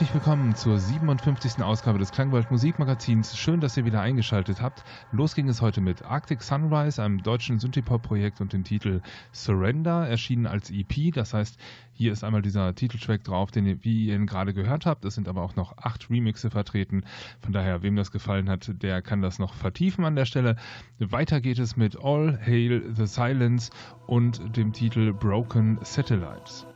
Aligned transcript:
Herzlich 0.00 0.14
willkommen 0.14 0.54
zur 0.54 0.78
57. 0.78 1.62
Ausgabe 1.62 1.98
des 1.98 2.10
Klangwald 2.10 2.50
Musikmagazins. 2.50 3.36
Schön, 3.36 3.60
dass 3.60 3.76
ihr 3.76 3.84
wieder 3.84 4.00
eingeschaltet 4.00 4.62
habt. 4.62 4.82
Los 5.12 5.34
ging 5.34 5.46
es 5.46 5.60
heute 5.60 5.82
mit 5.82 6.06
Arctic 6.06 6.42
Sunrise, 6.42 7.02
einem 7.02 7.22
deutschen 7.22 7.58
Synthipop-Projekt 7.58 8.40
und 8.40 8.54
dem 8.54 8.64
Titel 8.64 9.02
Surrender, 9.30 10.08
erschienen 10.08 10.46
als 10.46 10.70
EP. 10.70 11.12
Das 11.12 11.34
heißt, 11.34 11.58
hier 11.92 12.12
ist 12.12 12.24
einmal 12.24 12.40
dieser 12.40 12.74
Titeltrack 12.74 13.24
drauf, 13.24 13.50
den 13.50 13.66
ihr, 13.66 13.84
wie 13.84 14.06
ihr 14.06 14.14
ihn 14.14 14.24
gerade 14.24 14.54
gehört 14.54 14.86
habt. 14.86 15.04
Es 15.04 15.16
sind 15.16 15.28
aber 15.28 15.42
auch 15.42 15.54
noch 15.54 15.76
acht 15.76 16.08
Remixe 16.08 16.48
vertreten. 16.48 17.04
Von 17.42 17.52
daher, 17.52 17.82
wem 17.82 17.94
das 17.94 18.10
gefallen 18.10 18.48
hat, 18.48 18.82
der 18.82 19.02
kann 19.02 19.20
das 19.20 19.38
noch 19.38 19.52
vertiefen 19.52 20.06
an 20.06 20.16
der 20.16 20.24
Stelle. 20.24 20.56
Weiter 20.98 21.42
geht 21.42 21.58
es 21.58 21.76
mit 21.76 22.02
All 22.02 22.40
Hail 22.40 22.90
the 22.96 23.04
Silence 23.04 23.70
und 24.06 24.56
dem 24.56 24.72
Titel 24.72 25.12
Broken 25.12 25.78
Satellites. 25.82 26.66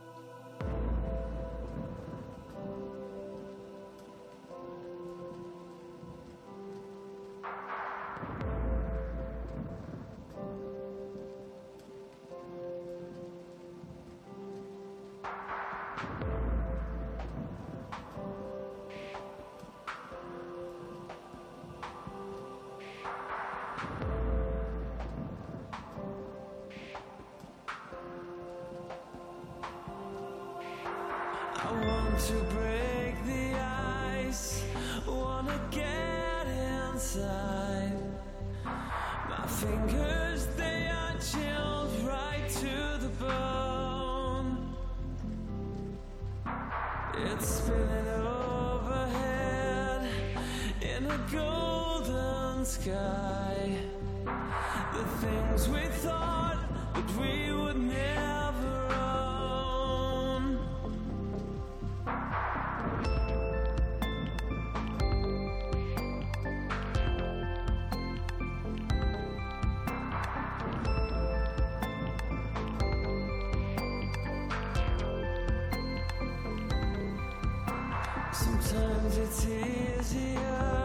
Sometimes 78.65 79.17
it's 79.17 79.45
easier. 79.45 80.84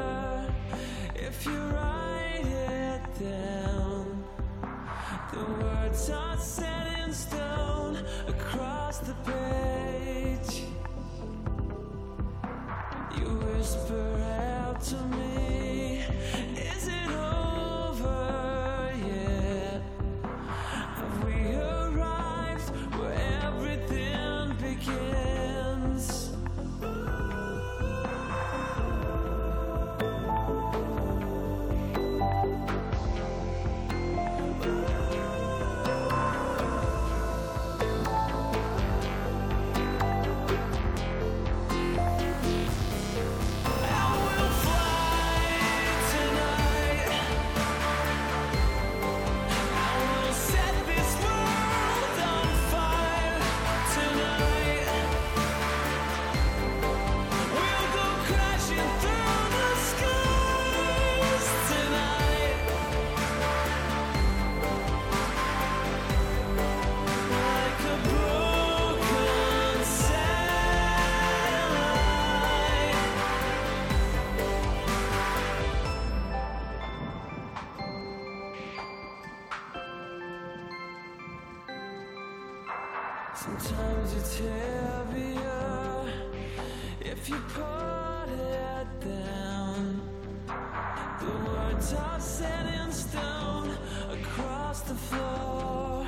the 94.91 94.97
floor. 94.97 96.07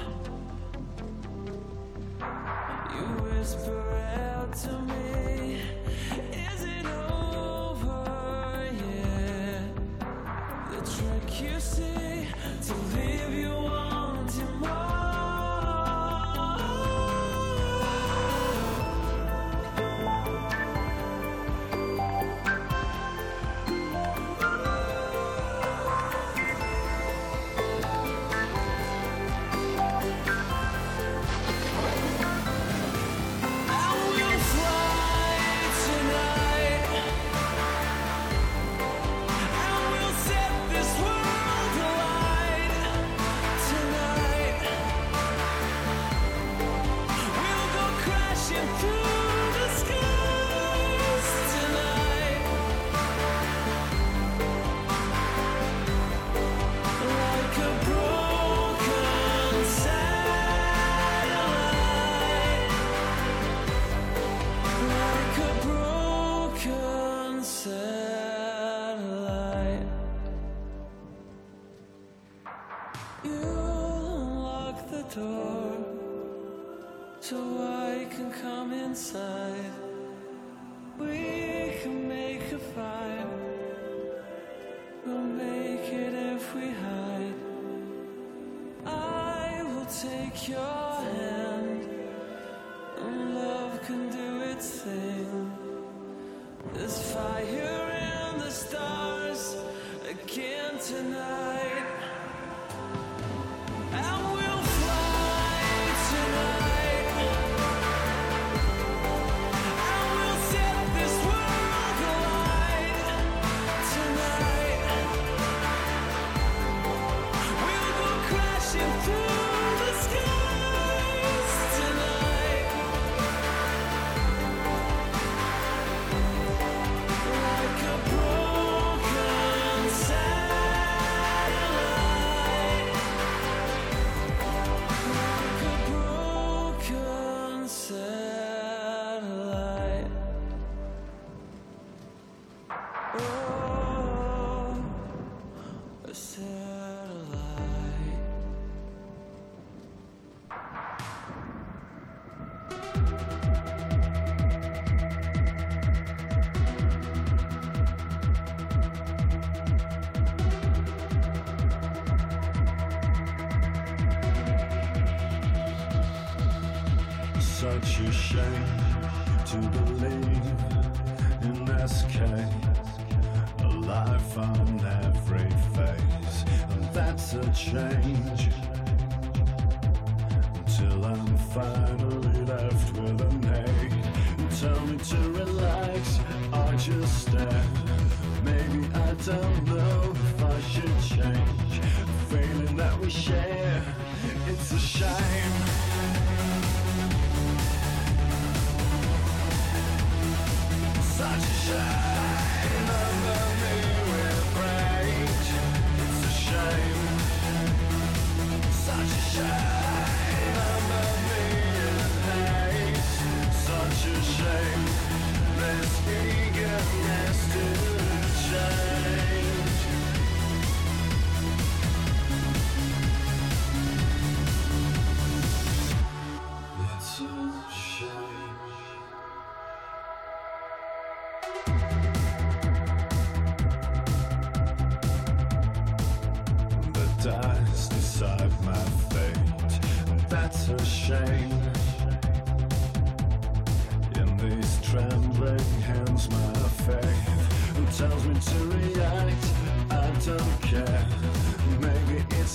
You 2.95 3.05
whisper 3.23 3.83
out 4.27 4.53
to 4.63 4.73
me. 4.81 5.02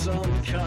some 0.08 0.42
kind. 0.44 0.67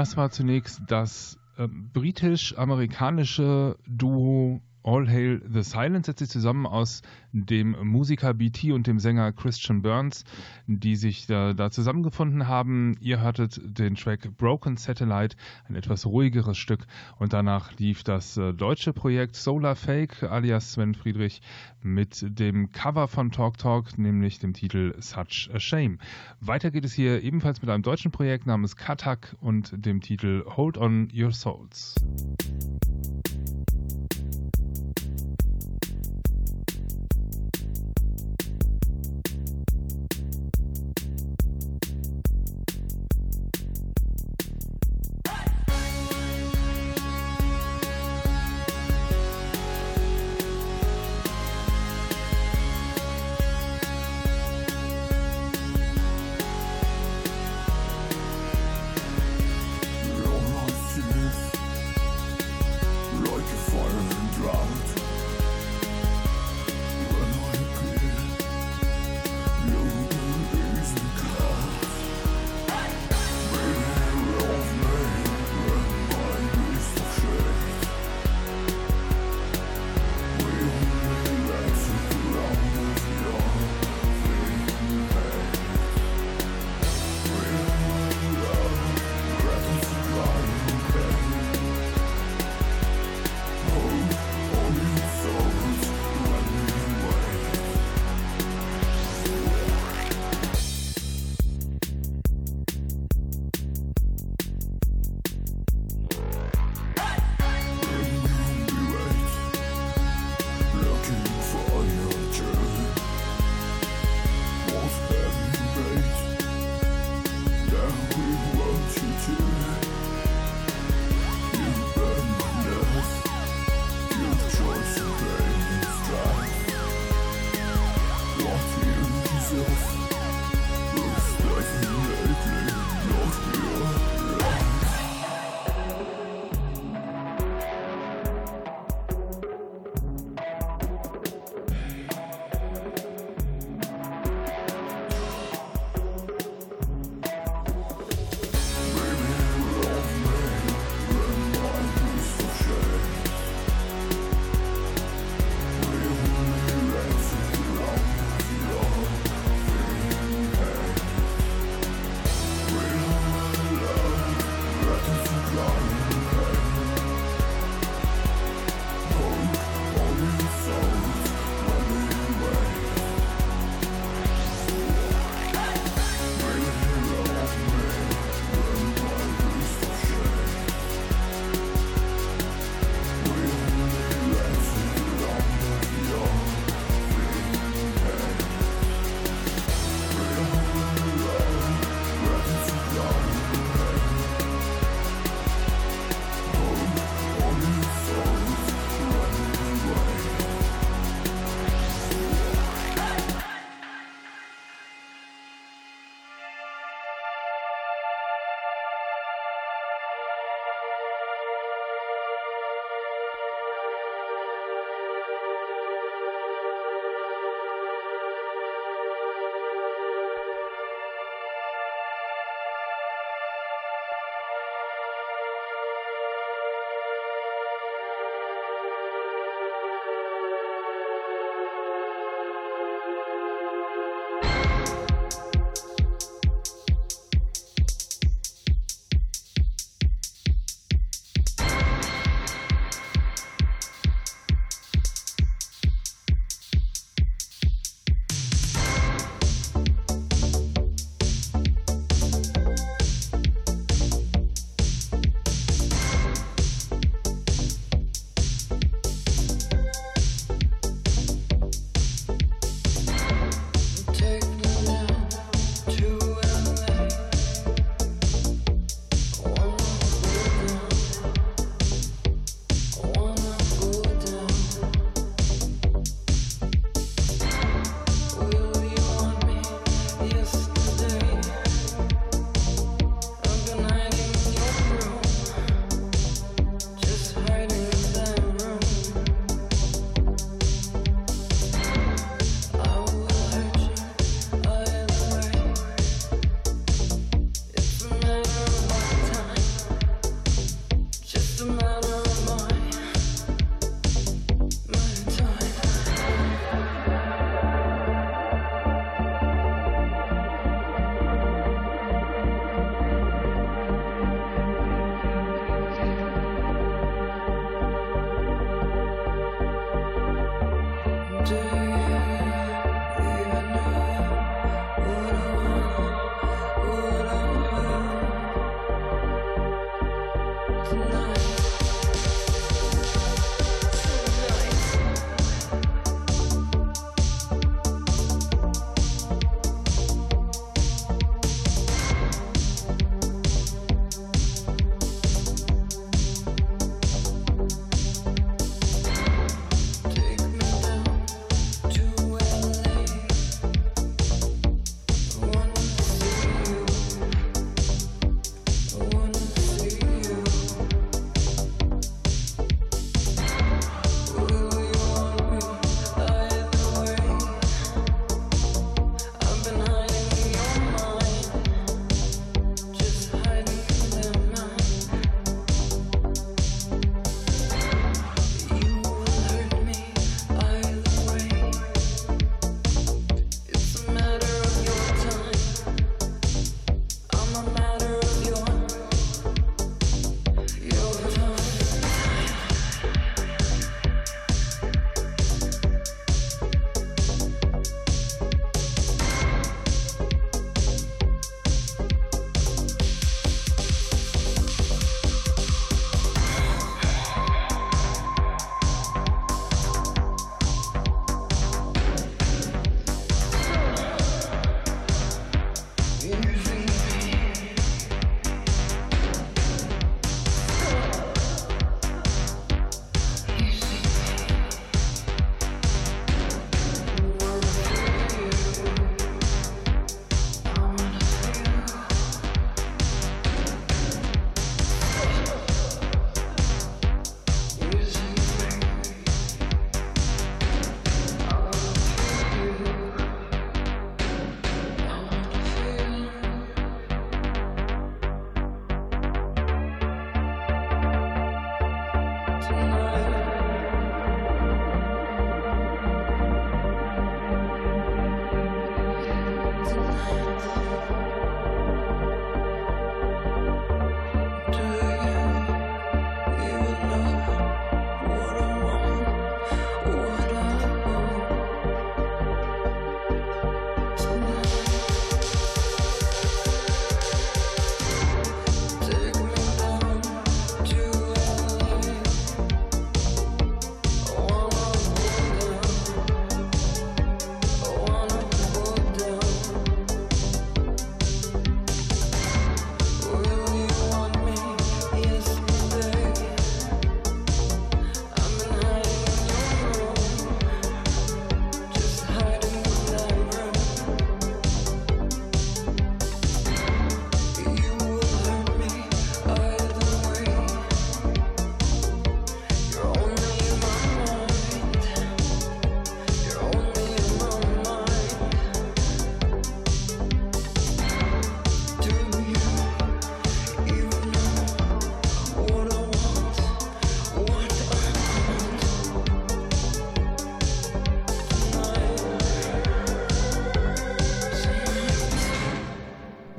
das 0.00 0.16
war 0.16 0.30
zunächst 0.30 0.80
das 0.86 1.38
äh, 1.58 1.68
britisch-amerikanische 1.68 3.76
Duo 3.86 4.62
All 4.82 5.08
Hail 5.08 5.40
the 5.52 5.62
Silence 5.62 6.06
setzt 6.06 6.20
sich 6.20 6.28
zusammen 6.28 6.66
aus 6.66 7.02
dem 7.32 7.76
Musiker 7.82 8.34
BT 8.34 8.72
und 8.72 8.86
dem 8.86 8.98
Sänger 8.98 9.32
Christian 9.32 9.82
Burns, 9.82 10.24
die 10.66 10.96
sich 10.96 11.26
da, 11.26 11.52
da, 11.52 11.70
zusammengefunden 11.70 12.48
haben. 12.48 12.96
Ihr 13.00 13.20
hörtet 13.20 13.60
den 13.62 13.94
Track 13.94 14.36
Broken 14.36 14.76
Satellite, 14.76 15.36
ein 15.68 15.76
etwas 15.76 16.06
ruhigeres 16.06 16.58
Stück. 16.58 16.86
Und 17.18 17.32
danach 17.32 17.76
lief 17.78 18.02
das 18.02 18.36
äh, 18.36 18.52
deutsche 18.52 18.92
Projekt 18.92 19.36
Solar 19.36 19.76
Fake 19.76 20.22
alias 20.22 20.72
Sven 20.72 20.94
Friedrich 20.94 21.42
mit 21.82 22.38
dem 22.38 22.72
Cover 22.72 23.08
von 23.08 23.30
Talk 23.30 23.58
Talk, 23.58 23.98
nämlich 23.98 24.38
dem 24.38 24.54
Titel 24.54 24.94
Such 24.98 25.50
a 25.52 25.60
Shame. 25.60 25.98
Weiter 26.40 26.70
geht 26.70 26.84
es 26.84 26.92
hier 26.92 27.22
ebenfalls 27.22 27.60
mit 27.62 27.70
einem 27.70 27.82
deutschen 27.82 28.10
Projekt 28.10 28.46
namens 28.46 28.76
Katak 28.76 29.36
und 29.40 29.72
dem 29.74 30.00
Titel 30.00 30.44
Hold 30.46 30.78
on 30.78 31.08
Your 31.14 31.32
Souls. 31.32 31.94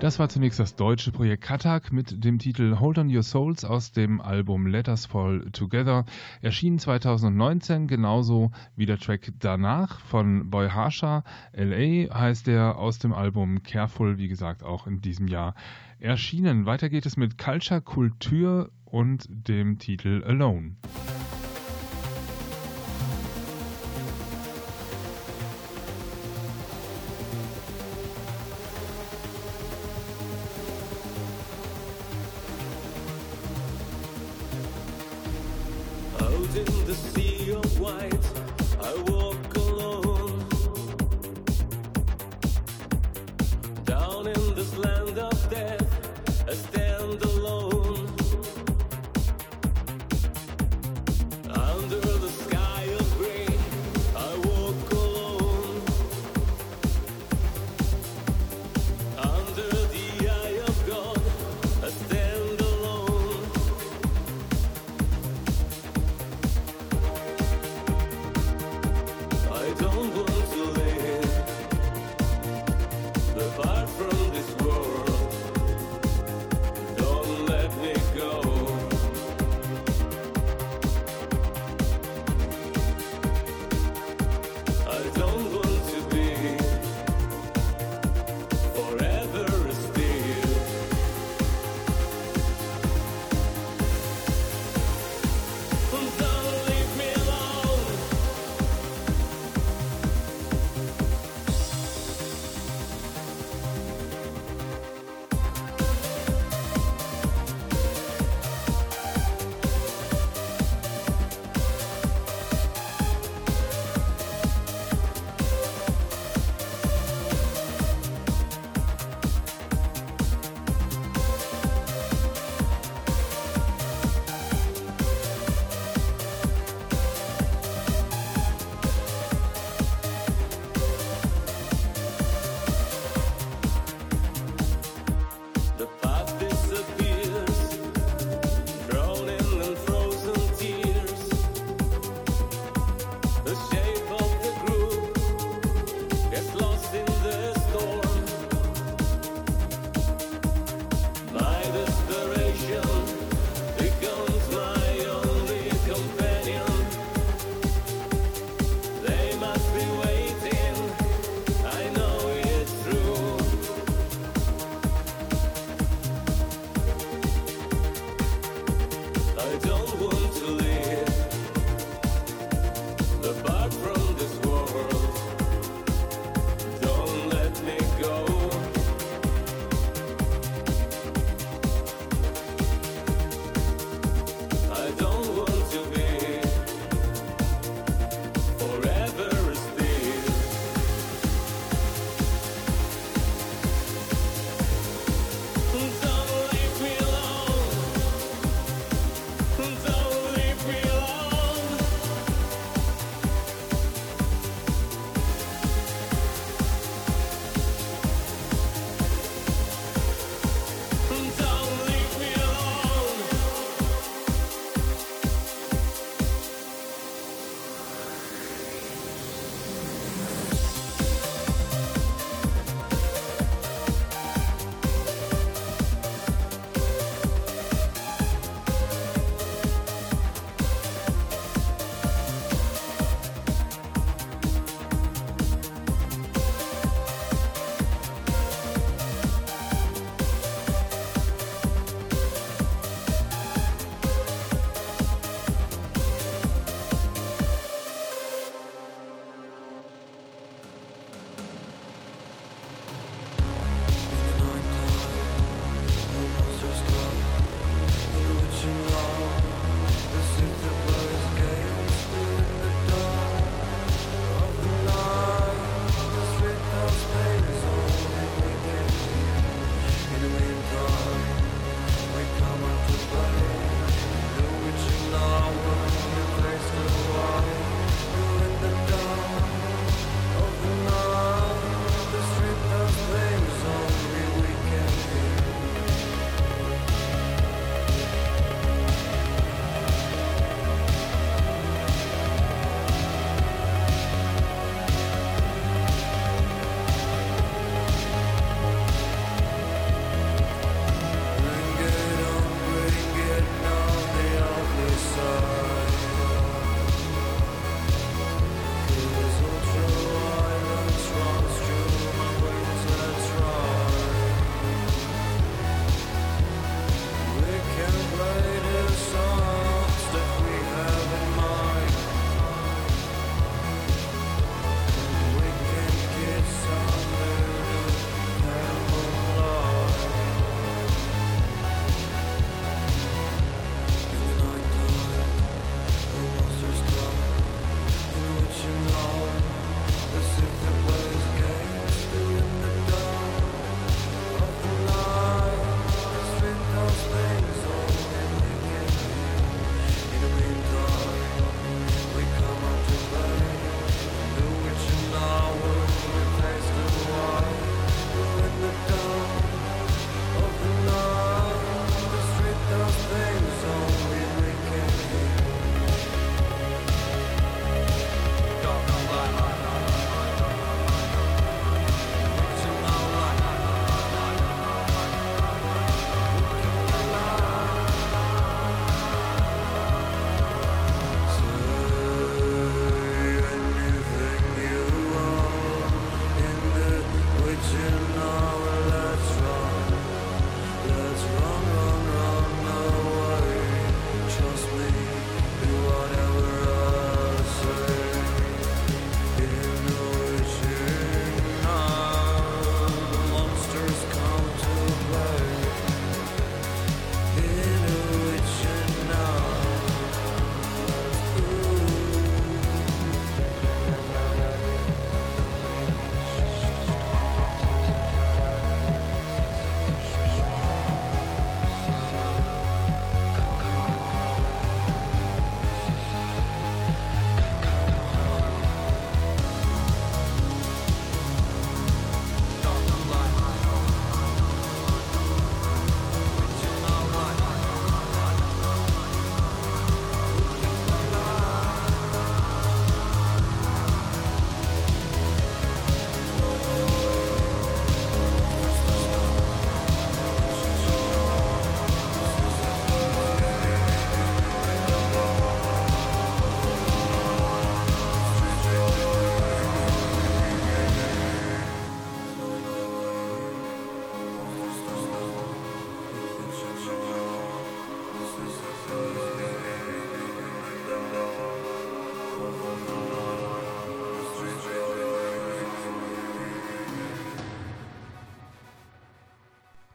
Das 0.02 0.18
war 0.18 0.30
zunächst 0.30 0.60
das 0.60 0.76
deutsche 0.76 1.12
Projekt 1.12 1.44
Katak 1.44 1.94
mit 1.94 2.24
dem 2.24 2.40
Titel 2.40 2.80
Hold 2.80 2.98
on 2.98 3.16
Your 3.16 3.22
Souls 3.22 3.64
aus 3.64 3.92
dem 3.92 4.20
Album 4.20 4.66
Let 4.66 4.88
Us 4.88 5.06
Fall 5.06 5.46
Together. 5.54 6.06
Erschien 6.42 6.80
2019, 6.80 7.86
genauso 7.86 8.50
wie 8.76 8.88
der 8.88 8.98
Track 8.98 9.32
danach 9.38 10.00
von 10.00 10.50
Boy 10.50 10.70
Harsha. 10.70 11.24
LA 11.54 12.12
heißt 12.20 12.48
er 12.48 12.80
aus 12.80 12.98
dem 12.98 13.14
Album 13.14 13.62
Careful, 13.62 14.18
wie 14.18 14.28
gesagt, 14.28 14.64
auch 14.64 14.88
in 14.88 15.02
diesem 15.02 15.28
Jahr 15.28 15.54
erschienen. 16.00 16.66
Weiter 16.66 16.90
geht 16.90 17.06
es 17.06 17.16
mit 17.16 17.38
Culture, 17.38 17.80
Kultur 17.80 18.72
und 18.86 19.28
dem 19.30 19.78
Titel 19.78 20.24
Alone. 20.26 20.78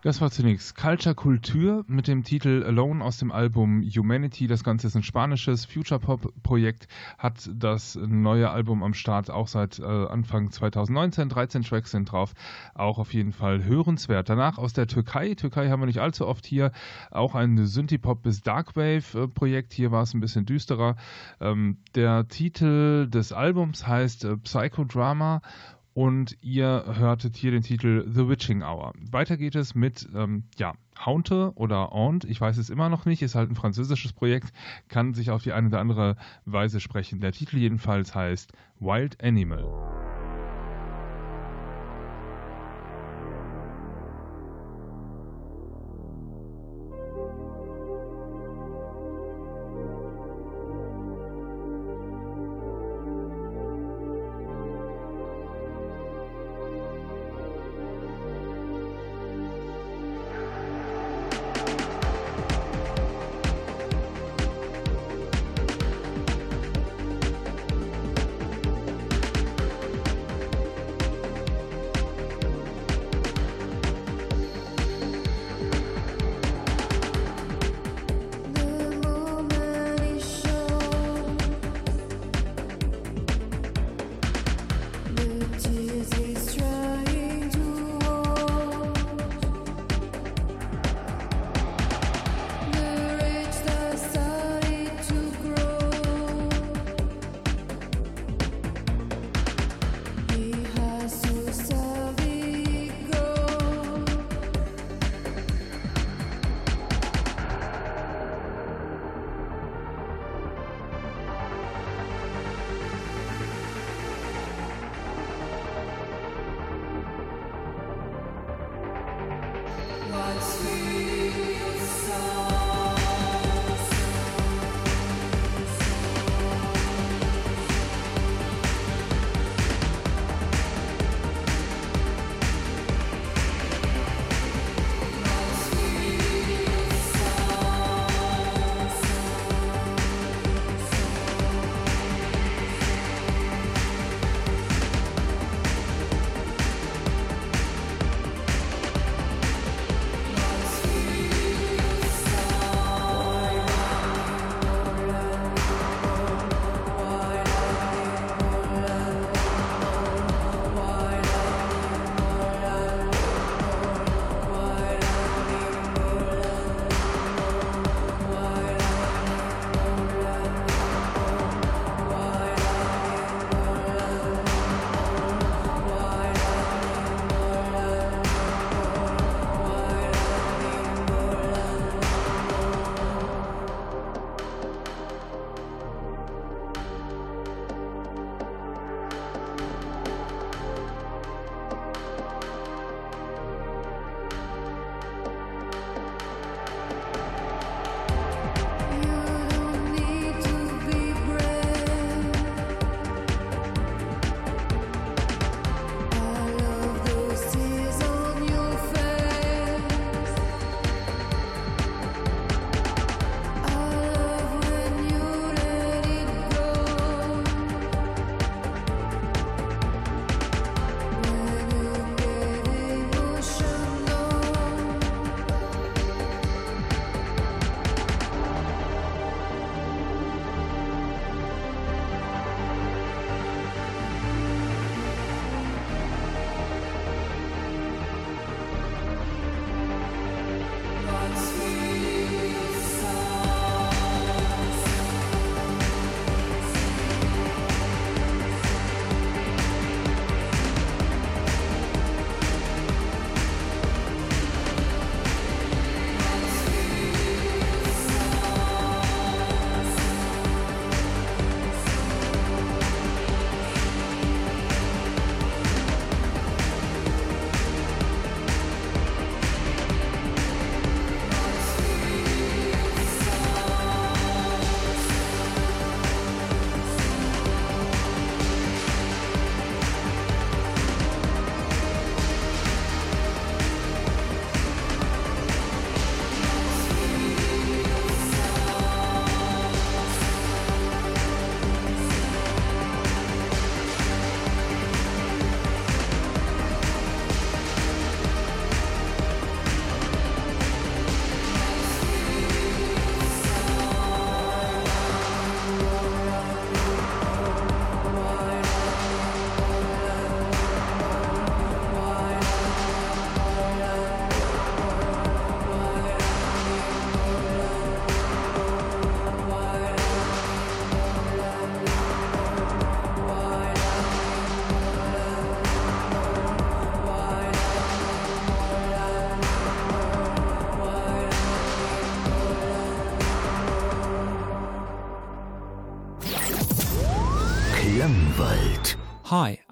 Das 0.06 0.20
war 0.20 0.30
zunächst 0.30 0.76
Culture 0.76 1.16
Kultur 1.16 1.84
mit 1.88 2.06
dem 2.06 2.22
Titel 2.22 2.62
Alone 2.64 3.04
aus 3.04 3.18
dem 3.18 3.32
Album 3.32 3.82
Humanity. 3.82 4.46
Das 4.46 4.62
Ganze 4.62 4.86
ist 4.86 4.94
ein 4.94 5.02
spanisches 5.02 5.64
Future-Pop-Projekt, 5.64 6.86
hat 7.18 7.50
das 7.52 7.98
neue 8.00 8.48
Album 8.48 8.84
am 8.84 8.94
Start 8.94 9.32
auch 9.32 9.48
seit 9.48 9.80
äh, 9.80 9.82
Anfang 9.82 10.52
2019. 10.52 11.28
13 11.28 11.62
Tracks 11.62 11.90
sind 11.90 12.12
drauf, 12.12 12.34
auch 12.74 13.00
auf 13.00 13.14
jeden 13.14 13.32
Fall 13.32 13.64
hörenswert. 13.64 14.28
Danach 14.28 14.58
aus 14.58 14.74
der 14.74 14.86
Türkei. 14.86 15.34
Türkei 15.34 15.70
haben 15.70 15.80
wir 15.80 15.86
nicht 15.86 16.00
allzu 16.00 16.28
oft 16.28 16.46
hier. 16.46 16.70
Auch 17.10 17.34
ein 17.34 17.66
Synthie-Pop 17.66 18.22
bis 18.22 18.42
Darkwave-Projekt. 18.42 19.72
Hier 19.72 19.90
war 19.90 20.04
es 20.04 20.14
ein 20.14 20.20
bisschen 20.20 20.46
düsterer. 20.46 20.94
Ähm, 21.40 21.78
der 21.96 22.28
Titel 22.28 23.08
des 23.08 23.32
Albums 23.32 23.88
heißt 23.88 24.24
äh, 24.24 24.36
Psychodrama 24.36 25.42
und 25.96 26.36
ihr 26.42 26.84
hörtet 26.98 27.38
hier 27.38 27.52
den 27.52 27.62
Titel 27.62 28.04
The 28.06 28.28
Witching 28.28 28.62
Hour. 28.62 28.92
Weiter 29.10 29.38
geht 29.38 29.54
es 29.54 29.74
mit, 29.74 30.06
ähm, 30.14 30.44
ja, 30.58 30.74
Haunte 31.02 31.52
oder 31.54 31.94
Aunt, 31.94 32.24
ich 32.24 32.38
weiß 32.38 32.58
es 32.58 32.68
immer 32.68 32.90
noch 32.90 33.06
nicht, 33.06 33.22
ist 33.22 33.34
halt 33.34 33.50
ein 33.50 33.54
französisches 33.54 34.12
Projekt, 34.12 34.52
kann 34.88 35.14
sich 35.14 35.30
auf 35.30 35.42
die 35.42 35.52
eine 35.52 35.68
oder 35.68 35.80
andere 35.80 36.16
Weise 36.44 36.80
sprechen. 36.80 37.20
Der 37.20 37.32
Titel 37.32 37.56
jedenfalls 37.56 38.14
heißt 38.14 38.52
Wild 38.78 39.24
Animal. 39.24 40.15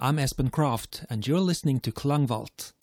I'm 0.05 0.18
Espen 0.18 0.52
Croft, 0.52 1.07
and 1.09 1.26
you're 1.26 1.40
listening 1.40 1.80
to 1.80 1.90
Klangwald. 1.90 2.74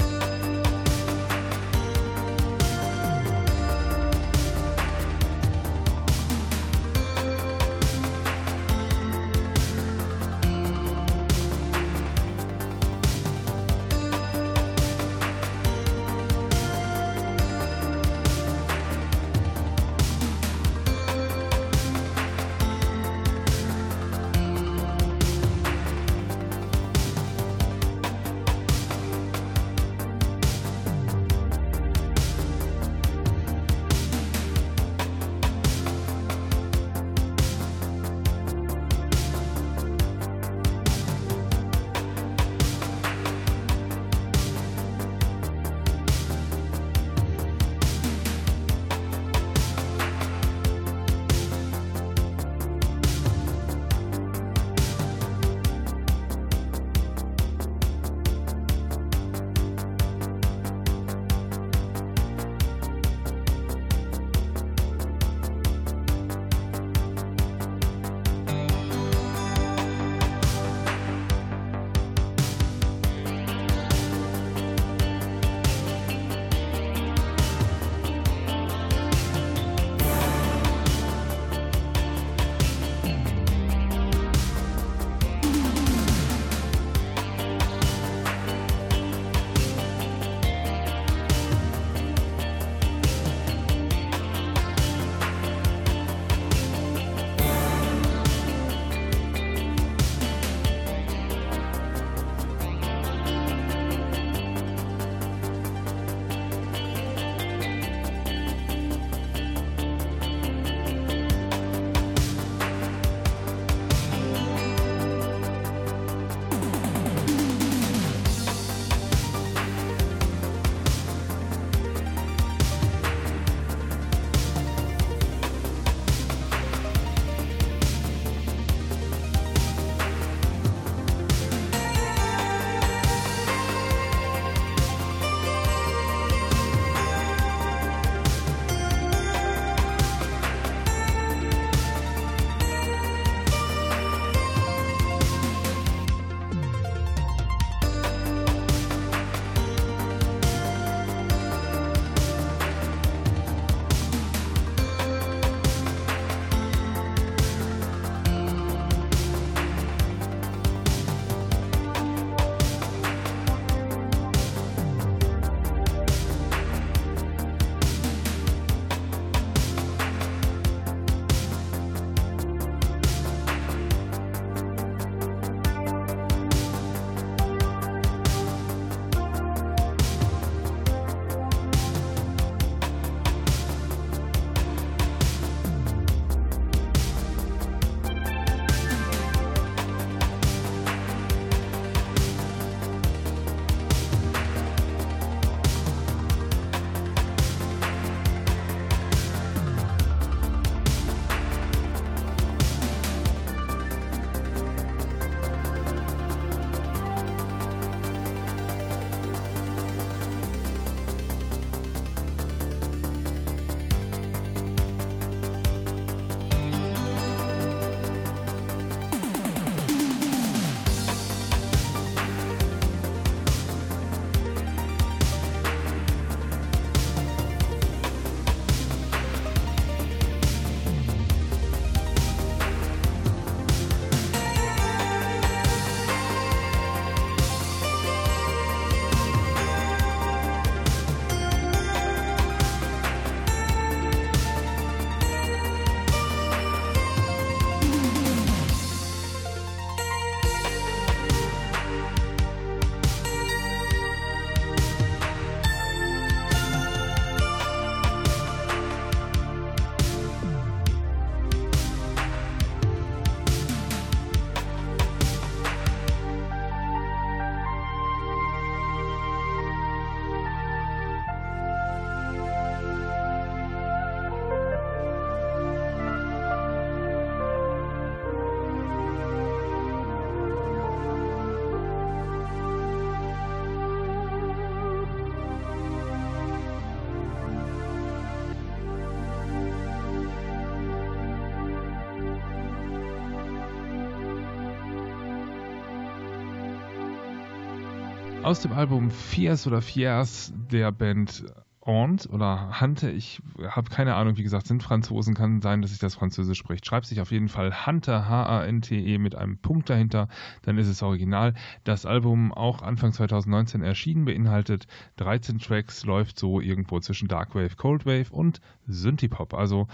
Aus 298.44 298.62
dem 298.62 298.72
Album 298.72 299.12
Fierce 299.12 299.68
oder 299.68 299.82
Fierce 299.82 300.52
der 300.72 300.92
Band 300.92 301.44
Aunt 301.84 302.30
oder 302.32 302.80
Hunter, 302.80 303.12
ich 303.12 303.42
habe 303.68 303.90
keine 303.90 304.14
Ahnung, 304.14 304.38
wie 304.38 304.44
gesagt, 304.44 304.68
sind 304.68 304.84
Franzosen, 304.84 305.34
kann 305.34 305.62
sein, 305.62 305.82
dass 305.82 305.90
sich 305.90 306.00
das 306.00 306.14
Französisch 306.14 306.60
spricht. 306.60 306.86
Schreibt 306.86 307.08
sich 307.08 307.22
auf 307.22 307.32
jeden 307.32 307.50
Fall 307.50 307.88
Hunter, 307.88 308.30
H-A-N-T-E 308.30 309.18
mit 309.18 309.34
einem 309.34 309.58
Punkt 309.58 309.90
dahinter, 309.90 310.28
dann 310.62 310.78
ist 310.78 310.88
es 310.88 311.02
original. 311.02 311.56
Das 311.84 312.06
Album, 312.06 312.54
auch 312.54 312.84
Anfang 312.84 313.14
2019 313.14 313.82
erschienen, 313.82 314.26
beinhaltet 314.26 314.86
13 315.18 315.58
Tracks, 315.58 316.06
läuft 316.06 316.38
so 316.38 316.62
irgendwo 316.62 317.00
zwischen 317.00 317.28
Darkwave, 317.28 317.76
Coldwave 317.76 318.32
und 318.32 318.62
Synthipop. 318.86 319.56
Also 319.56 319.88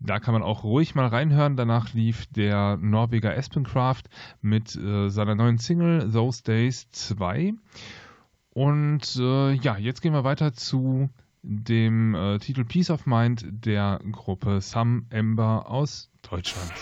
da 0.00 0.20
kann 0.20 0.34
man 0.34 0.42
auch 0.42 0.64
ruhig 0.64 0.94
mal 0.94 1.06
reinhören. 1.06 1.56
Danach 1.56 1.94
lief 1.94 2.26
der 2.26 2.76
Norweger 2.76 3.34
Espencraft 3.34 4.02
mit 4.42 4.76
äh, 4.76 5.08
seiner 5.08 5.34
neuen 5.34 5.56
Single 5.56 6.12
Those 6.12 6.42
Days 6.42 6.90
2. 6.90 7.54
Und 8.50 9.16
äh, 9.16 9.52
ja, 9.52 9.78
jetzt 9.78 10.02
gehen 10.02 10.12
wir 10.12 10.24
weiter 10.24 10.52
zu 10.52 11.08
dem 11.42 12.14
äh, 12.14 12.38
Titel 12.38 12.64
Peace 12.64 12.90
of 12.90 13.06
Mind 13.06 13.44
der 13.50 14.00
Gruppe 14.10 14.60
Sam 14.60 15.06
Ember 15.10 15.68
aus 15.68 16.10
Deutschland. 16.22 16.72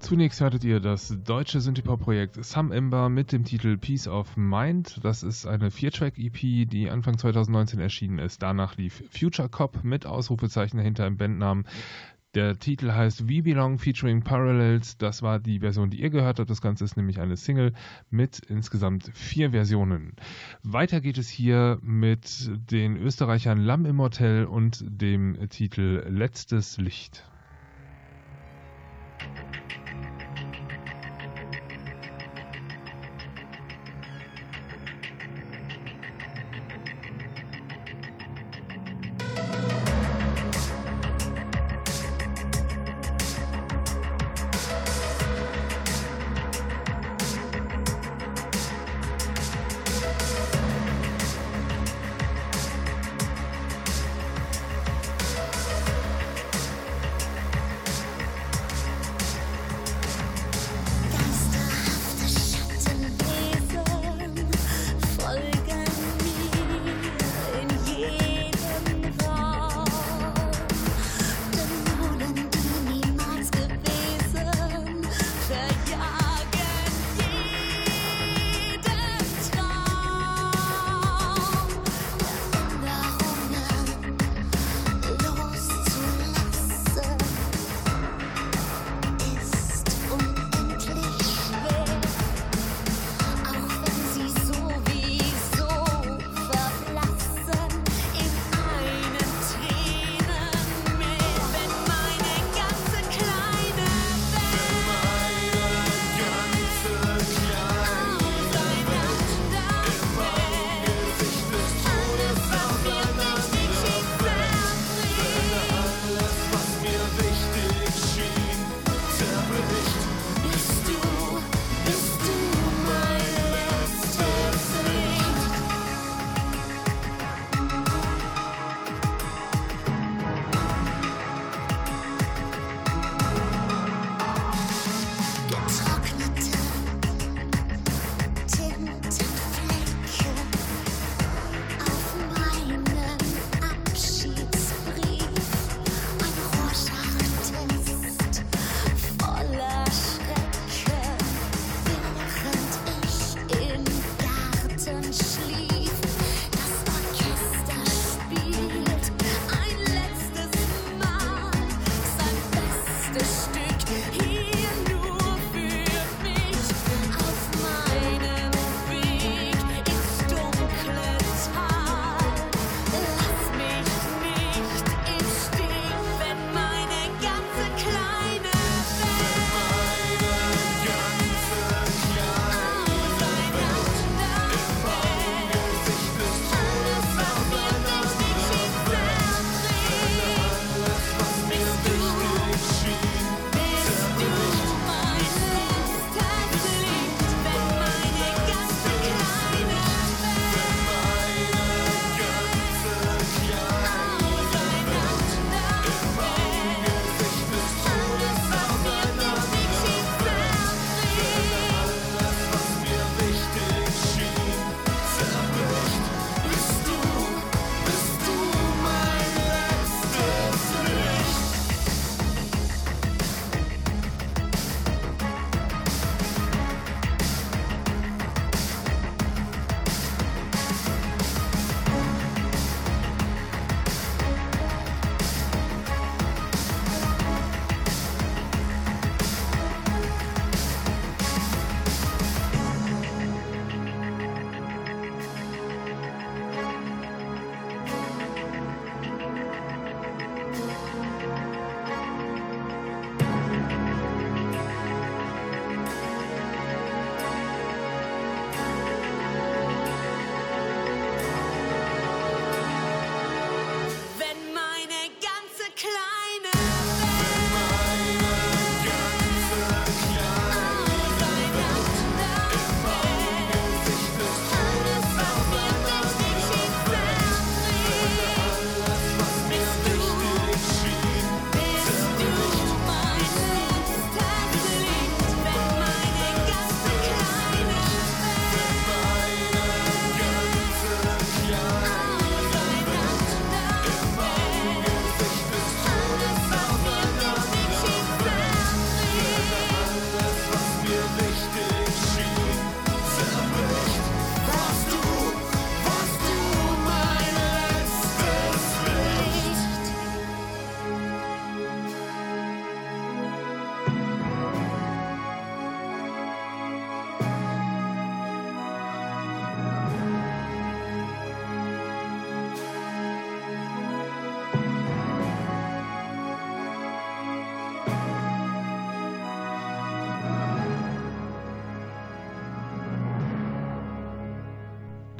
Zunächst 0.00 0.40
hörtet 0.40 0.64
ihr 0.64 0.80
das 0.80 1.14
deutsche 1.24 1.60
Synthipop-Projekt 1.60 2.42
Some 2.42 2.74
Ember 2.74 3.10
mit 3.10 3.32
dem 3.32 3.44
Titel 3.44 3.76
Peace 3.76 4.08
of 4.08 4.34
Mind. 4.36 4.98
Das 5.04 5.22
ist 5.22 5.46
eine 5.46 5.70
Vier-Track-EP, 5.70 6.68
die 6.68 6.88
Anfang 6.88 7.18
2019 7.18 7.78
erschienen 7.78 8.18
ist. 8.18 8.42
Danach 8.42 8.76
lief 8.76 9.04
Future 9.10 9.50
Cop 9.50 9.84
mit 9.84 10.06
Ausrufezeichen 10.06 10.78
dahinter 10.78 11.06
im 11.06 11.18
Bandnamen. 11.18 11.66
Der 12.34 12.58
Titel 12.58 12.92
heißt 12.92 13.28
We 13.28 13.42
Belong 13.42 13.78
featuring 13.78 14.22
Parallels. 14.22 14.96
Das 14.96 15.22
war 15.22 15.38
die 15.38 15.60
Version, 15.60 15.90
die 15.90 16.00
ihr 16.00 16.10
gehört 16.10 16.38
habt. 16.38 16.48
Das 16.48 16.62
Ganze 16.62 16.84
ist 16.84 16.96
nämlich 16.96 17.20
eine 17.20 17.36
Single 17.36 17.74
mit 18.08 18.40
insgesamt 18.48 19.10
vier 19.14 19.50
Versionen. 19.50 20.14
Weiter 20.62 21.00
geht 21.02 21.18
es 21.18 21.28
hier 21.28 21.78
mit 21.82 22.50
den 22.70 22.96
Österreichern 22.96 23.58
Lamm 23.58 23.84
im 23.84 24.00
Hotel 24.00 24.46
und 24.46 24.82
dem 24.88 25.36
Titel 25.50 26.04
Letztes 26.08 26.78
Licht. 26.78 27.24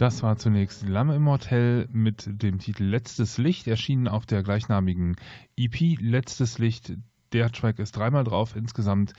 Das 0.00 0.22
war 0.22 0.38
zunächst 0.38 0.88
Lamme 0.88 1.14
im 1.14 1.28
Hotel 1.28 1.86
mit 1.92 2.24
dem 2.26 2.58
Titel 2.58 2.84
Letztes 2.84 3.36
Licht, 3.36 3.66
erschienen 3.66 4.08
auf 4.08 4.24
der 4.24 4.42
gleichnamigen 4.42 5.16
EP 5.58 5.98
Letztes 6.00 6.56
Licht. 6.56 6.94
Der 7.34 7.52
Track 7.52 7.78
ist 7.78 7.98
dreimal 7.98 8.24
drauf. 8.24 8.56
Insgesamt 8.56 9.12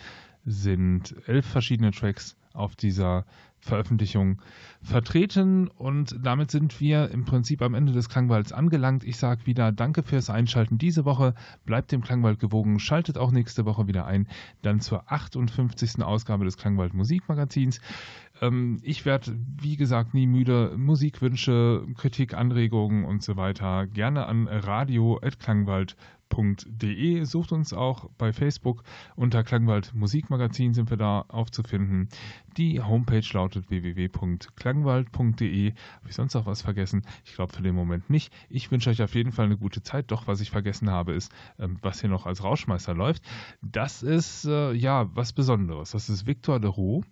sind 0.43 1.13
elf 1.27 1.45
verschiedene 1.45 1.91
Tracks 1.91 2.35
auf 2.53 2.75
dieser 2.75 3.25
Veröffentlichung 3.61 4.41
vertreten 4.81 5.67
und 5.67 6.15
damit 6.21 6.49
sind 6.49 6.81
wir 6.81 7.11
im 7.11 7.25
Prinzip 7.25 7.61
am 7.61 7.75
Ende 7.75 7.93
des 7.93 8.09
Klangwalds 8.09 8.51
angelangt. 8.51 9.03
Ich 9.03 9.17
sage 9.17 9.45
wieder 9.45 9.71
Danke 9.71 10.01
fürs 10.01 10.31
Einschalten 10.31 10.79
diese 10.79 11.05
Woche. 11.05 11.35
Bleibt 11.65 11.91
dem 11.91 12.01
Klangwald 12.01 12.39
gewogen, 12.39 12.79
schaltet 12.79 13.19
auch 13.19 13.31
nächste 13.31 13.65
Woche 13.65 13.87
wieder 13.87 14.05
ein, 14.05 14.27
dann 14.63 14.79
zur 14.79 15.11
58. 15.11 16.01
Ausgabe 16.01 16.45
des 16.45 16.57
Klangwald 16.57 16.95
Musikmagazins. 16.95 17.79
Ähm, 18.41 18.79
ich 18.81 19.05
werde, 19.05 19.37
wie 19.59 19.77
gesagt, 19.77 20.15
nie 20.15 20.25
müde. 20.25 20.73
Musikwünsche, 20.75 21.85
Kritik, 21.95 22.33
Anregungen 22.33 23.05
und 23.05 23.21
so 23.21 23.37
weiter 23.37 23.85
gerne 23.85 24.25
an 24.25 24.47
radio.klangwald.de 24.47 26.20
klangwald.de. 26.31 27.23
Sucht 27.25 27.51
uns 27.51 27.73
auch 27.73 28.09
bei 28.17 28.33
Facebook 28.33 28.83
unter 29.15 29.43
Klangwald 29.43 29.93
Musikmagazin 29.93 30.73
sind 30.73 30.89
wir 30.89 30.97
da 30.97 31.25
aufzufinden. 31.27 32.09
Die 32.57 32.81
Homepage 32.81 33.25
lautet 33.33 33.69
www.klangwald.de. 33.69 35.71
Habe 35.71 36.09
ich 36.09 36.15
sonst 36.15 36.33
noch 36.33 36.45
was 36.45 36.61
vergessen? 36.61 37.03
Ich 37.25 37.35
glaube 37.35 37.53
für 37.53 37.61
den 37.61 37.75
Moment 37.75 38.09
nicht. 38.09 38.33
Ich 38.49 38.71
wünsche 38.71 38.89
euch 38.89 39.01
auf 39.01 39.15
jeden 39.15 39.31
Fall 39.31 39.45
eine 39.45 39.57
gute 39.57 39.83
Zeit. 39.83 40.11
Doch, 40.11 40.27
was 40.27 40.41
ich 40.41 40.51
vergessen 40.51 40.89
habe, 40.89 41.13
ist, 41.13 41.31
ähm, 41.59 41.77
was 41.81 42.01
hier 42.01 42.09
noch 42.09 42.25
als 42.25 42.43
Rauschmeister 42.43 42.93
läuft. 42.93 43.23
Das 43.61 44.03
ist 44.03 44.45
äh, 44.45 44.73
ja 44.73 45.09
was 45.13 45.33
Besonderes. 45.33 45.91
Das 45.91 46.09
ist 46.09 46.25
Victor 46.25 46.59
de 46.59 46.69
Roux 46.69 47.03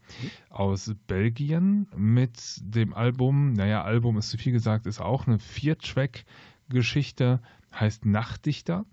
aus 0.49 0.93
Belgien 1.07 1.87
mit 1.95 2.59
dem 2.61 2.93
Album, 2.93 3.53
naja, 3.53 3.83
Album 3.83 4.17
ist 4.17 4.29
zu 4.29 4.37
viel 4.37 4.51
gesagt, 4.51 4.85
ist 4.85 4.99
auch 4.99 5.27
eine 5.27 5.39
Vier-Track-Geschichte, 5.39 7.39
heißt 7.73 8.05
Nachtdichter. 8.05 8.85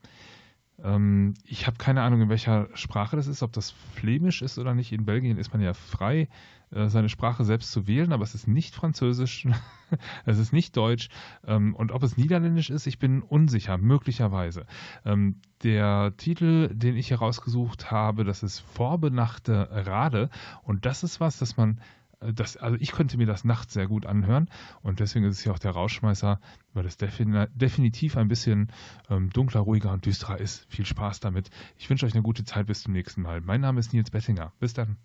Ähm, 0.82 1.34
ich 1.44 1.66
habe 1.66 1.78
keine 1.78 2.02
Ahnung, 2.02 2.22
in 2.22 2.28
welcher 2.28 2.68
Sprache 2.74 3.16
das 3.16 3.26
ist, 3.26 3.42
ob 3.42 3.52
das 3.52 3.70
Flämisch 3.70 4.42
ist 4.42 4.58
oder 4.58 4.74
nicht. 4.74 4.92
In 4.92 5.06
Belgien 5.06 5.38
ist 5.38 5.52
man 5.52 5.62
ja 5.62 5.74
frei, 5.74 6.28
äh, 6.70 6.88
seine 6.88 7.08
Sprache 7.08 7.44
selbst 7.44 7.72
zu 7.72 7.86
wählen, 7.86 8.12
aber 8.12 8.24
es 8.24 8.34
ist 8.34 8.46
nicht 8.48 8.74
Französisch, 8.74 9.46
es 10.24 10.38
ist 10.38 10.52
nicht 10.52 10.76
Deutsch. 10.76 11.08
Ähm, 11.46 11.74
und 11.74 11.92
ob 11.92 12.02
es 12.02 12.16
Niederländisch 12.16 12.70
ist, 12.70 12.86
ich 12.86 12.98
bin 12.98 13.22
unsicher, 13.22 13.78
möglicherweise. 13.78 14.66
Ähm, 15.04 15.40
der 15.62 16.14
Titel, 16.16 16.68
den 16.74 16.96
ich 16.96 17.08
hier 17.08 17.18
rausgesucht 17.18 17.90
habe, 17.90 18.24
das 18.24 18.42
ist 18.42 18.60
Vorbenachte 18.60 19.68
Rade. 19.70 20.28
Und 20.62 20.84
das 20.84 21.04
ist 21.04 21.20
was, 21.20 21.38
das 21.38 21.56
man 21.56 21.80
das, 22.20 22.56
also 22.56 22.76
ich 22.80 22.92
könnte 22.92 23.16
mir 23.18 23.26
das 23.26 23.44
nachts 23.44 23.74
sehr 23.74 23.86
gut 23.86 24.06
anhören 24.06 24.48
und 24.82 25.00
deswegen 25.00 25.24
ist 25.26 25.38
es 25.38 25.44
ja 25.44 25.52
auch 25.52 25.58
der 25.58 25.72
Rauschmeißer, 25.72 26.40
weil 26.72 26.86
es 26.86 26.96
definitiv 26.96 28.16
ein 28.16 28.28
bisschen 28.28 28.72
ähm, 29.10 29.30
dunkler, 29.30 29.60
ruhiger 29.60 29.92
und 29.92 30.06
düsterer 30.06 30.38
ist. 30.38 30.66
Viel 30.68 30.86
Spaß 30.86 31.20
damit. 31.20 31.50
Ich 31.76 31.88
wünsche 31.90 32.06
euch 32.06 32.14
eine 32.14 32.22
gute 32.22 32.44
Zeit 32.44 32.66
bis 32.66 32.82
zum 32.82 32.92
nächsten 32.92 33.22
Mal. 33.22 33.40
Mein 33.40 33.60
Name 33.60 33.80
ist 33.80 33.92
Nils 33.92 34.10
Bettinger. 34.10 34.52
Bis 34.58 34.72
dann. 34.72 34.96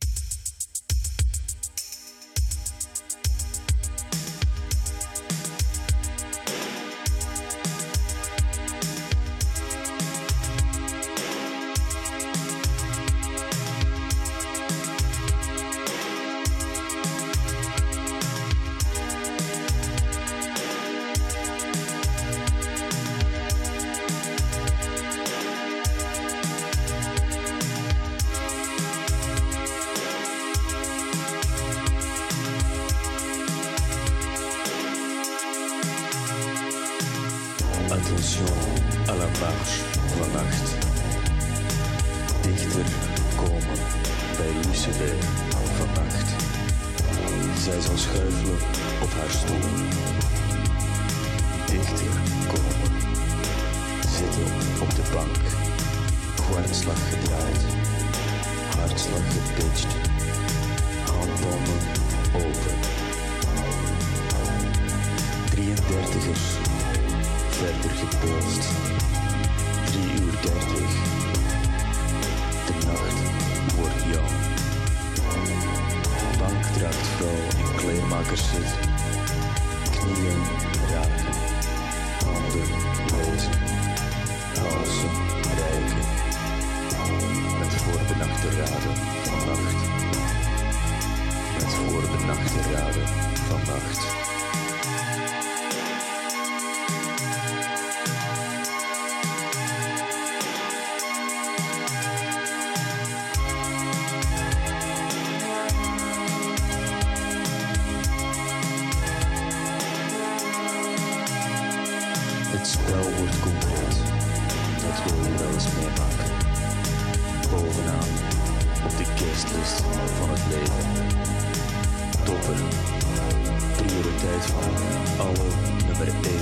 Prioriteit 123.77 124.45
van 124.45 125.25
alle 125.25 125.47
nummer 125.87 126.07
1. 126.07 126.40